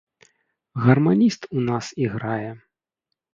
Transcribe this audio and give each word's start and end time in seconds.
Гарманіст 0.85 1.45
у 1.57 1.67
нас 1.67 1.93
іграе! 2.05 2.49